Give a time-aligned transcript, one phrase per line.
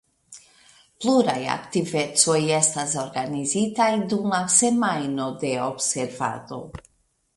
[1.03, 6.65] Pluraj aktivecoj estas organizitaj dum la semajno de observado.